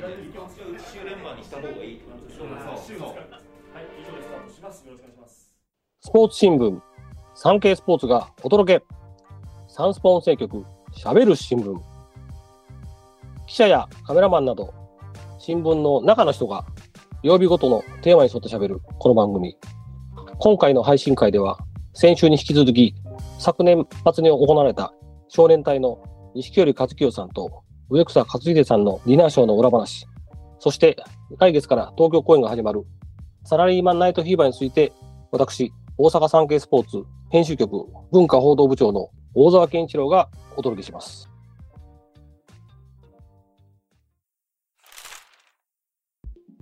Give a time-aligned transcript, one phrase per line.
[0.00, 1.92] 週連番にした方がいいはい、
[4.00, 4.84] 以上でスタートします。
[4.86, 5.54] お願いします。
[6.00, 6.80] スポーツ新聞、
[7.34, 8.84] 産経スポーツがお届け。
[9.68, 10.64] サンスポ音声局、
[10.96, 11.78] 喋る新聞。
[13.46, 14.72] 記者やカメラマンなど、
[15.38, 16.64] 新聞の中の人が
[17.22, 19.58] 曜日ごとのテーマに沿って喋るこの番組。
[20.38, 21.58] 今回の配信会では、
[21.92, 22.94] 先週に引き続き、
[23.38, 24.94] 昨年末に行われた
[25.28, 26.02] 少年隊の
[26.34, 30.06] 錦織和清さんと植草克秀さんのディナーショーの裏話、
[30.60, 30.96] そして
[31.38, 32.84] 来月から東京公演が始まる
[33.44, 34.92] サラリーマンナイトフィーバーについて、
[35.32, 41.28] 私、大阪産経スポーツ編集局文化報道部長の大沢健一郎がお届けします。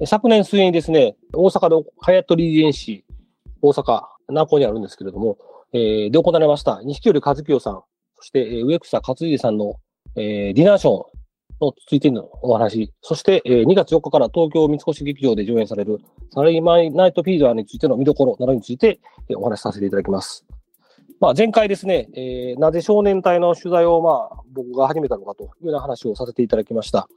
[0.07, 3.15] 昨年末にですね、大阪のハヤットリージェンシー、
[3.61, 5.37] 大阪、南港にあるんですけれども、
[5.73, 7.83] えーで行われました、錦織和清さん、
[8.17, 9.75] そして、えー植草克秀さんの、
[10.15, 11.18] えーディナーショー
[11.61, 15.99] のついてのお話、そして、えー2月4日から東京三越劇場で上演される
[16.33, 20.47] サラリーマンナイトフィーダーについての見どころなどについて、えーお話しさせていただきます。
[21.21, 27.09] まあ、前回ですね、えーなぜ少年隊の取材を、まあ、僕が始めたのかというような話をさせていただきました。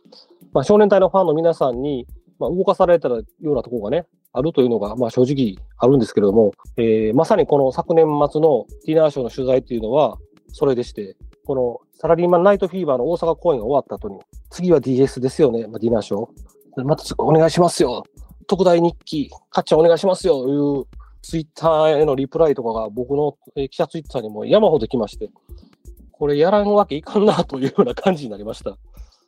[0.53, 2.08] まあ、少年隊のファンの皆さんに、
[2.39, 16.84] まあ、動かされたようなところがね、あるというのが、まあ、正直あるんですけれども、えーまさにこの昨年末のディナーショーの取材っていうのは、それでして、このサラリーマンナイトフィーバーの大阪公演が終わった後に、次は DS ですよね、まあ、ディナーショー。
[16.84, 18.03] またお願いしますよ。
[18.47, 20.47] 特大日記、かっちゃんお願いしますよ。
[20.47, 20.86] いう
[21.22, 25.30] ツイッターへのリプライとかが僕の記者ツイッターにも山ほど来まして、
[26.12, 28.78] これやらんわけいかんなというような感じになりました。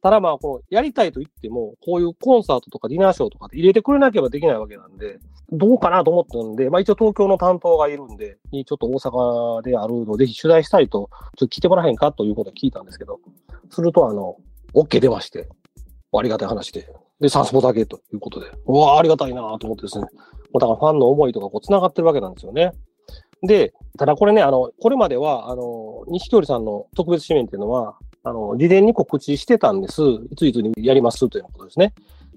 [0.03, 5.17] ただまあ、このやりたいと言っても、こういうコンサートとかディナーショーとかで入れてくれなければできないわけなんで、
[5.49, 13.21] どうかなと思ったんで、まあ一応東京の担当がいるんで、ちょっと大阪であるので、ぜひ取材したいと、ちょっと来てもらえへんかということを聞いたんですけど、
[13.69, 14.35] するとあの、
[14.73, 15.47] OK 出まして、
[16.13, 16.89] ありがたい話で、
[17.21, 20.09] で、サンスポだけということで、うわあ、ありがたいなと思ってですね、も
[20.55, 22.73] うだからファンの思いとかこう繋がってるわけなんですよね。
[23.41, 30.01] で、ただこれね、あの、これまでは、あの、錦織さんの特別紙面っていうのは、あの、事前に告知してたんです。
[30.31, 31.93] いついつにやりますということですね。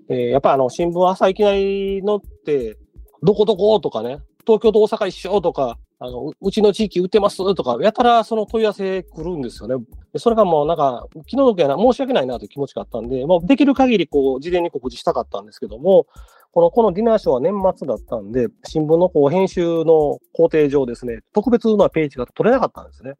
[0.09, 2.77] えーやっぱあの、新聞朝いきなり載って、
[3.23, 9.85] どこどことかね、東京と大阪一緒とか、あの、うちの地域売ってますとか、やたらその問い合わせ来るんですよね。
[10.17, 16.07] それがもうなんか、気の毒やな、申し訳ないなという気持ちがあったんで、もうできる限りこう、事前に告知したかったんですけども、
[16.53, 23.15] この、このディナーショーは年末だったんで、新聞のこう、編集の工程上ですね、特別なページが取れなかったんですね。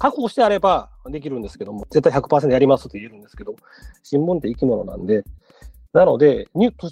[0.00, 3.54] 確保してあればできるんですけども、絶対100%やりますと言えるんですけど、
[4.02, 5.22] 新聞って生き物なんで、
[5.92, 6.48] なので、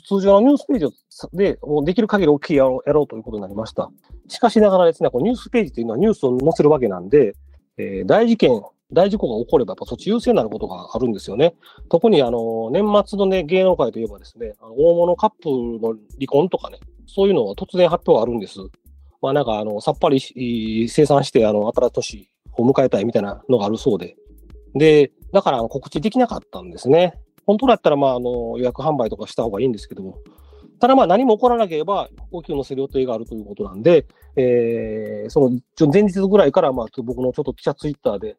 [0.07, 3.91] 通常のニュースページで、もうできる限り大きいやろうやろうということになりました。
[4.29, 7.35] しかしながらですね、このニュースページというのはニュースを載せるわけなんで、
[7.79, 11.55] えー大事件、大事故が起これば、そっち優先になることがあるんですよね。
[11.89, 15.49] 特にあの、年末のね、芸能界といえばですね、大物カップ
[15.81, 18.59] の離婚とかね、そういうのは突然発表があるんです。
[19.23, 24.17] まあなんかあの、さっぱり生産して、あの、新しいを迎えたいみたいなのがあるそうで。
[24.75, 27.15] で、だから告知できなかったんですね。
[27.47, 30.19] 本当だったら、まあ、あの、予約販売とかした方がいいんですけども、
[30.81, 35.61] ただまあ何も起こらなければ、大きく載せる予定があるということなんで、えー、その
[35.93, 38.37] 前日ぐらいから、まあ、僕のちょっと記者ツイッターで、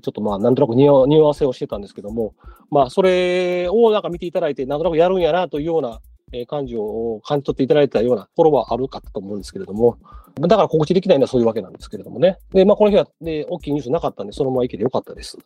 [0.00, 2.34] ちょっとまあ、なんとなく匂わせをしてたんですけども、
[2.70, 6.00] まあ、それをなんか見ていただいて、なんとなくやるんやなというような、
[6.32, 9.98] えー感じを感じ取っていただいたようなところはあるかと思うんですけれども、
[10.40, 12.38] だから告知できないのはそういうわけなんですけれどもね。
[12.52, 15.38] で、まあ、この日は、で、大きいニュースなかったんで、そのまま行けてよかったです。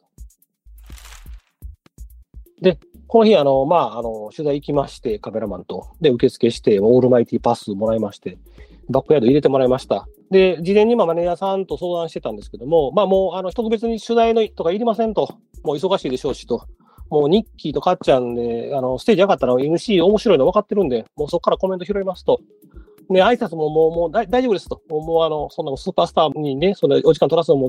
[2.60, 5.88] で、この日、あの、まあ、あの、取材行きまして、カメラマンと。
[6.00, 8.38] で、受付して、オールマイティパスもらいまして、
[8.88, 10.06] バックヤード入れてもらいました。
[10.30, 15.36] で、事前にまあマネージャーさんと相談してたんですけども、まあもう、あの、特別に取材のとかいりませんと。
[15.62, 16.66] もう忙しいでしょうしと。
[17.10, 22.40] もうニッキーとかっちゃんで、あの、ステージ上がったら MC 面白いの分かってるんで、もうそこからコメント拾いますと。
[23.08, 24.82] ね、挨拶ももう、もう大丈夫ですと。
[24.88, 27.68] もう、あの、そんなスーパースターにね、そんなお時間取らすのも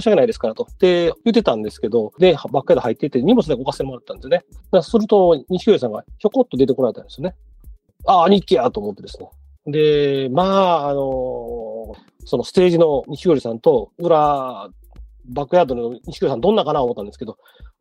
[0.00, 0.66] 申し訳ないですからと。
[0.70, 4.44] って言ってたんですけど、で、バックヤード入ってて荷物で動かせてもらったんですね。
[4.82, 7.34] すると、西尾さんがひょこっと出てこられたんですよね。
[8.06, 9.28] ああ、日記やと思ってですね。
[9.66, 14.68] で、まあ、あのそのステージの西織さんと裏、
[15.26, 17.36] バックヤードの西織さんどんなかなと思ったんですけど、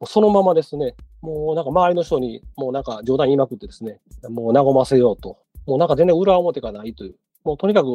[0.05, 3.99] そのままですね、もうなんか周りの人にもうなんか冗談言いまくってですね、
[4.29, 5.37] もう和ませようと。
[5.65, 7.15] もうなんか全然裏表がないという。
[7.43, 7.87] もうとにかく、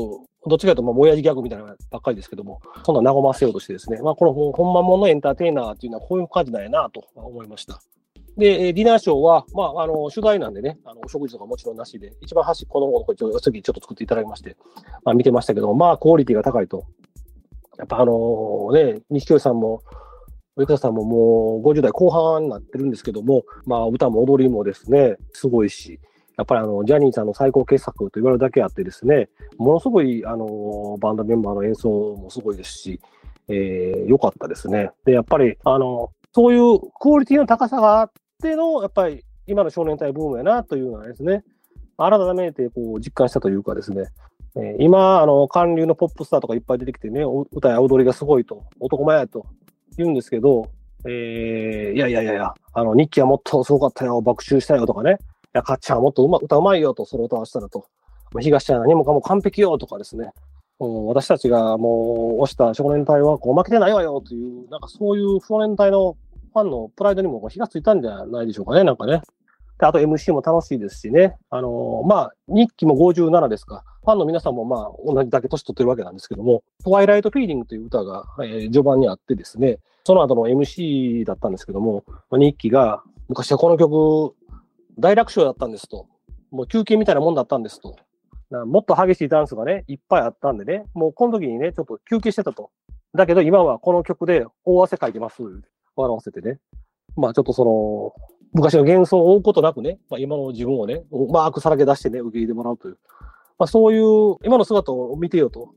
[0.47, 7.81] どっちかというと、まあ、親父ギャグみたいなばっかりですけども、そんな和ませようとしてですね、まあ、このほんほんまものエンターテイナーっていうのはこういう感じなんやなと思いました。
[8.37, 14.57] で、ディナーショーは、まあ、あの、取材なんでね、あの、お食事とかもちろんなしで、一番端っこの方のこれち次ちょっと作っていただきまして、
[15.05, 16.87] まあ、見てましたけど、まあ、クオリティが高いと。
[17.79, 19.83] やっぱあのね、錦織さんも、
[20.57, 25.99] 上田さんももう50代後半になってるんですけども、まあ歌も踊りもですね、すごいし、
[26.37, 33.01] やっぱりあの、ジャニーさんの最高傑作と言われるだけあってですね、ものすごいあの、バンドメンバーの演奏もすごいですし、
[33.49, 34.91] えー、良かったですね。
[35.05, 38.13] で、やっぱり、あの、そういうクオリティの高さがあっ
[38.43, 41.45] ての、やっぱり今の少年隊ブームやなというのはですね、
[41.97, 44.09] 改めてこう実感したというかですね、
[44.57, 47.23] えー、今、あの、韓流のポップスターとかいっぱい出てきてね、
[47.53, 49.47] 歌や踊りがすごいと、男前やと
[49.99, 50.69] 言うんですけど、
[51.05, 55.15] えー、いやいやいやいや、あの、日記はもっとすごかったよ、爆臭したよとかね、い
[55.55, 57.87] や、かっちゃんはもっとうま歌うまいよと、それを歌わせたらと、
[58.41, 60.31] 東ちゃん何もかも完璧よとかですね、
[60.79, 66.17] 私たちがもう推した少年隊はこう負けてないわよという、なんかそういう少年隊の
[66.53, 69.23] ファンのプライドにも火がついたんじゃないでしょうかね、なんかね。
[69.87, 71.37] あと MC も楽しいですしね。
[71.51, 73.85] あのー、まあ、日記も57ですか。
[74.05, 84.35] ファンの皆さんもまあ、同じだけ年取ってるわけなんですけども、トワイライトフィーリングという歌が、えー、序盤にあってですね、その後の MC だったんですけども、日記が、昔はこの曲、
[84.99, 86.07] 大楽勝だったんですと。
[86.51, 87.97] もう休憩みたいなもんだったんですと。
[88.67, 92.71] もっと激しいダンスがね、いっぱいあったんでね、もうこの時にね、ちょっと休憩してたと。
[93.15, 95.43] だけど今はこの曲で大汗かいてます。
[95.97, 96.59] 笑わせてね。
[97.17, 98.13] まあちょっとその、
[98.53, 102.99] 昔の幻想を追うことなくね、まあ、今の自分をね、うまくさらけ出してね、受け入れてもらうという。
[103.59, 105.75] まあ、そういう今の姿を見てよと。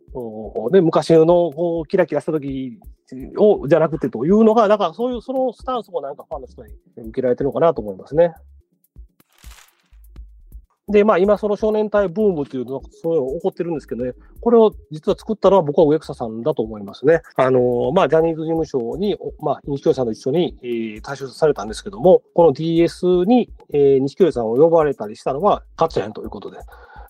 [0.72, 2.80] で昔のキラキラした時
[3.38, 8.34] をじゃなくてというのが、なんかそういうそのスタンスもなんかファンの人に受けられてるのかなと思いますね。
[10.88, 17.22] で、まあ今その少年隊ブームっていうのがそういうの起こってるんですけどね、これを実は作ったのは僕は植草さんだと思いますね。
[17.36, 26.60] あの、まあジャニーズ事務所に、まあ西京さんと一緒に、えー、退所されたんですけども、この DS に、えー、西京さんを呼ばれたりしたのは勝ちへんということで。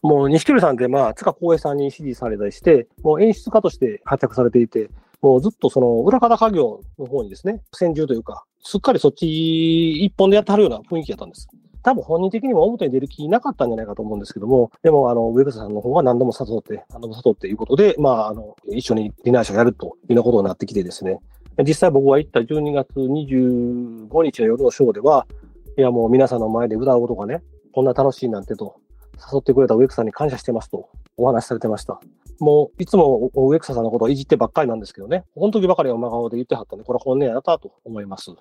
[0.02, 4.90] もう西京さんってまあ塚光栄さんに指示されたりして、もう演出家として活躍されていて、
[5.22, 11.50] もうずっとその裏方家業の方にですね、先住というか、すっかりそっち一本でやってはるような雰囲気だったんです。
[11.86, 21.20] 多分本人的にも表に出る気なかったんじゃないかと思うんですけども、でも、あの、ウェブさんの方が何度も誘って、何度も誘っていうことで、まあ、あの、一緒にディナーショーやるというようなことになってきてですね、
[21.64, 25.28] 実際僕が行った12月25日の夜のショーでは、
[25.78, 28.78] いやもう皆さんの前で歌うことがね、こんな楽しいなんてと、
[29.32, 32.00] 誘ってくれた植草さんに感謝してますとお話しされてました。
[32.40, 38.34] もう、いつも植草さんのことをいじってばっかりなんですけどね、この時ばかりは真顔で言ってはったんで、これは本音やったと思います。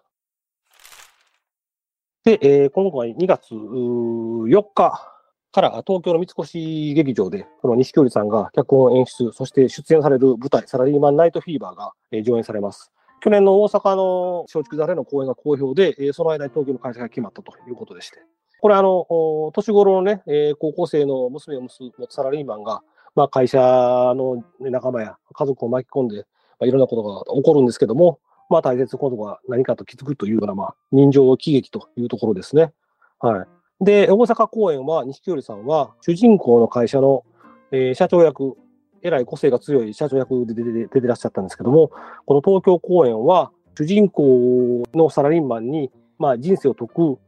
[2.25, 5.15] で、えー、今回2月4日
[5.53, 12.91] から東京の三越劇場で、この西京里さんが脚本演出、そして出演される舞台、サラリーマンナイトフィーバーが、えー、上演されます。
[13.21, 18.17] 去年の大阪の松竹座での公演が好評で、えー、その間に東京の開催が決まったということでして。
[18.63, 19.07] これあの、
[19.53, 22.81] 年頃のね、えー、高校生の娘を持つサラリーマンが、
[23.15, 26.25] まあ会社の仲間や家族を巻き込んで、ま
[26.63, 28.19] あ、いろんなことが起こるんですけども、
[28.51, 32.73] まあ大切なことが何かと気づくというような、まあ人情喜劇というところですね。
[33.19, 33.47] はい。
[33.85, 37.25] で、大阪公演は、西清さんは、主人公の会社の、
[37.73, 38.57] えー、社長役、
[39.03, 41.91] えらい個性が強い社長役で出て出てらっしゃったんですけども、
[42.25, 47.19] この東京公演は、主人公のサラリーマンに、まあ、人生を説く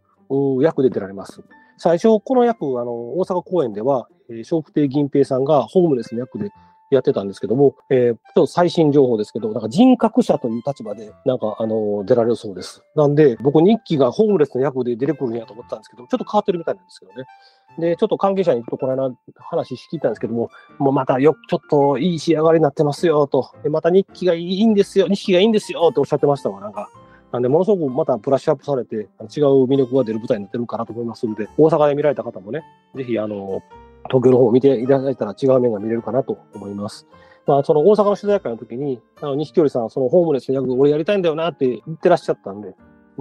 [0.62, 1.42] 役で出られます。
[1.76, 6.50] 最初、この役、あの、大阪公演では、えー、笑福亭銀平さんがホームレスの役で
[6.90, 12.82] やってたんですけども、えー、ちょっと最新情報ですけど、なんか人格者という立場で、なんか、あの、出られるそうです。
[12.94, 17.26] なんで、僕、日記がホームレスの役で出てくるんやと思ったんですけど、ちょっと変わってるみたいなんですけどね。
[17.78, 23.50] で、ちょっと関係者にとこの間話し聞いたんですけども、もうまたよ、ちょっといい仕上がりになってますよ、と。
[23.68, 26.88] また日記がいいんですよ、日記がいいんですよ、っておっしゃってましたわ、なんか。
[27.32, 29.08] なんで、ものすごくまたプラッシュアップされて、違う
[29.64, 32.62] 魅力が出る舞台になってるかなと思いますので、大阪で見られた方もね、
[32.94, 33.62] ぜひ、あの、
[34.06, 37.06] 東京の方を見ていただいたら違う面が見れるかなと思います。
[37.46, 42.74] まあ、その大阪の取材会の時に、あの、西京さんそのホームレスの役俺やりたいんだよなって言ってらっしゃったんで、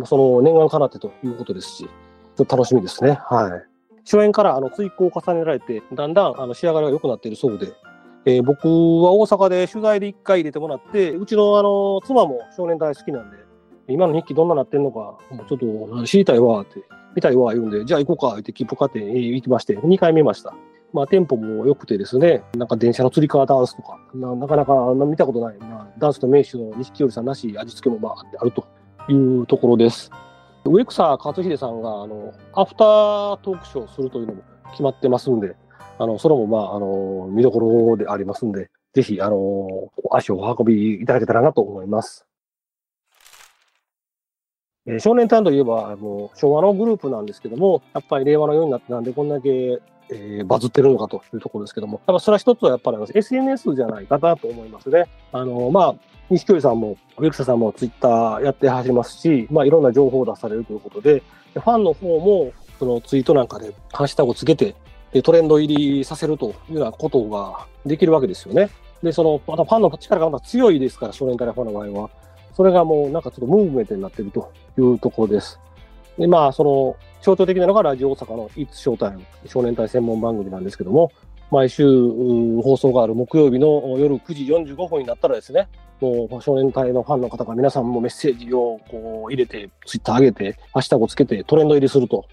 [0.04, 1.90] その念願かなってということですし、
[2.36, 3.20] ちょっと楽しみですね。
[3.30, 3.76] はい。
[4.04, 7.74] 初演からあの追考を重ねられて、だんだんあの仕上がりが良くなっているそうで、
[8.26, 13.38] えー、僕は大阪で取材で一回入れてもらって、うちのあの妻も少年隊好きなんで、
[13.88, 16.84] 今の日記どんななってんのか、もうちょっと知りたいわって、
[17.16, 20.56] 見たいわ言うんで、じゃあ行こうかって切符買って行きまして、2回見ました。
[20.96, 28.66] まあ、テンポも良くてですね、なんか電車のつり革ダンスとか、ななかなか見たことない、まあ、ダンスの名手の錦織さんらしい味付けもまああると
[29.10, 30.10] いうところです。
[30.64, 35.58] 植草克秀さんが、あの、アフタートークショーするというのも決まってますんで、
[36.00, 42.26] あの、それもまあ、あの、見どころでありますんで、ぜひ、あの、足をお運びいただけたらなと思います。
[44.88, 55.06] えー少年隊といえば、もう昭和のグループなんですけども、やっぱり令和のようになってなんでこんだけ、えーバズってるのかというところですけども、やっぱそれは一つはやっぱり SNS じゃないかなと思いますね。
[55.32, 55.96] あの、まあ、
[56.30, 61.24] 西京さんも、植草さんもツイッターやってはりますし、まあ、いろんな情報を出されるということで、
[61.54, 64.76] ファンの方も、そのツイートなんかでハッシュタグをつけて、
[65.24, 68.70] トレンド入りさせるというようなことができるわけですよね。
[69.02, 72.10] で、その、またファンの力がまた強いですから、少年隊のファンの場合は。
[72.56, 75.60] それがもうなんかちょっとムーブメントになっているというところです。
[76.18, 81.12] で、まあ、その、象徴的なのがラジオ大阪の It's Showtime 少年隊専門番組なんですけども、
[81.52, 81.86] 毎週
[82.62, 85.68] 放送がある木曜日の夜9時45分になったらですね、
[86.02, 92.26] もう少年隊のファンの方が皆さんもメッセージをこう入れて、ツイッター上げて、ハッシュタグをつけてトレンド入りすると。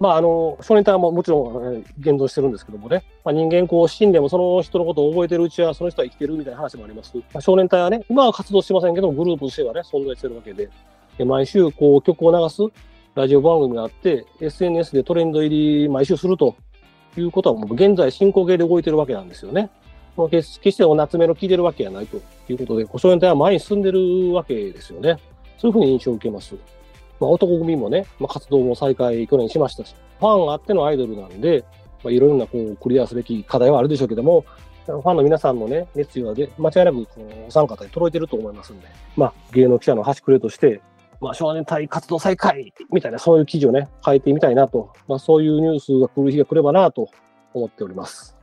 [0.00, 7.16] まあ、あの、少年隊はももちろんえー現存してるんですけどもね、まあ、人間こう死んでもその人のことを覚えてるうちはその人は生きてるみたいな話もあります。
[7.16, 10.68] まあ、少年隊はね、今は活動してませんけど、グループとしてはね、存在してるわけで、
[11.18, 12.62] で毎週こう曲を流す
[13.14, 16.56] ラジオ番組があって、SNS でトレンド入り毎週すると
[17.16, 19.70] いうことはもう現在進行形で動いてるわけなんですよね。
[20.30, 25.18] 決決してお夏目の聞いてるわけじゃないということで、少年隊は前に進んでるわけですよね。
[25.58, 26.54] そういうふうに印象を受けます。
[27.20, 31.64] まあ、男組もね、まあ、活動も再開去年しましたし、ファンあってのアイドルなんで、
[32.02, 34.44] まあ、いろいろなこうクリアすべき課題はあるでしょうけども、
[34.86, 40.82] ファンの皆さんのね、熱意はで間違いなくこのお三方に届いてると思いますんで、まあ、芸能記者の端くれとして、
[41.20, 47.08] まあ、少年隊活動再開みたいな、そういう記事をね、書いてみたいなと、まあ、そういうニュースが来る日が来ればなと
[47.54, 48.36] 思っております。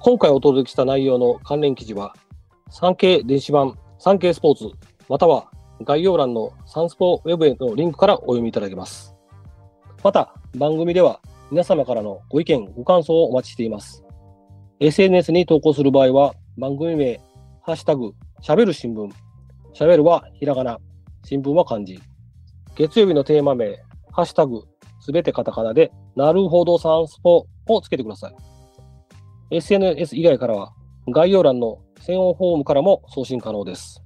[0.00, 2.14] 今回お届けした内容の関連記事は、
[2.76, 4.64] 産経電子版、産経スポーツ、
[5.08, 5.48] または
[5.84, 9.14] 概要欄のサンスポウェブへのリンクからお読みいただけます。
[10.02, 11.20] また、番組では
[11.52, 14.02] 皆様からのご意見、ご感想をお待ちしています。
[14.80, 17.20] SNS に投稿する場合は、番組名、
[17.62, 18.10] ハッシュタグ、
[18.42, 19.08] 喋る新聞、
[19.72, 20.78] 喋るはひらがな、
[21.24, 22.00] 新聞は漢字。
[22.74, 23.76] 月曜日のテーマ名、
[24.10, 24.64] ハッシュタグ、
[24.98, 28.34] すべてカタカナで、なるほどサンスポをつけてください。
[29.52, 30.72] SNS 以外からは、
[31.08, 34.02] 概要欄の専用フォームからも送信可能です。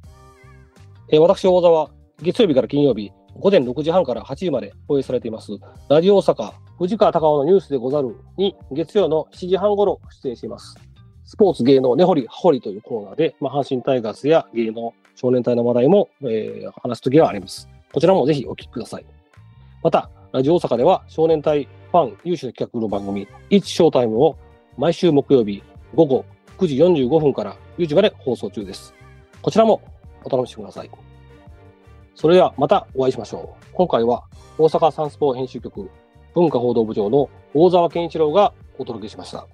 [1.11, 1.91] え私、大沢、
[2.23, 5.51] 月曜日から金曜日、午前6時半から8時まで放映されています、
[5.89, 10.77] ラジオ大阪、藤川隆夫のニュースでござるに、月曜の7時半頃出演しています。
[11.25, 17.69] スポーツ芸能根掘り葉掘りというコーナーで、まあ、阪神タイガースや芸能、少年隊の話題も、えー話すときがあります。
[17.93, 19.07] こちらもぜひお聞きください。
[19.83, 24.37] また、ラジオ大阪では少年隊ファン有志の企画の番組、It's Showtime を
[24.77, 25.65] 毎週木曜日
[25.97, 26.25] 午後
[26.59, 28.95] 9時45分から時まで放送中です。
[29.41, 29.81] こちらも
[30.25, 30.91] お楽しみください。
[32.15, 33.67] それではまたお会いしましょう。
[33.73, 34.25] 今回は
[34.59, 35.89] 大阪サンスポ編集局
[36.35, 39.47] 文化報道部長の大沢健一郎がお届けしました。